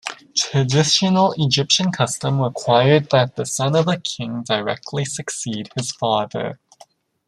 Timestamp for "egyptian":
1.37-1.91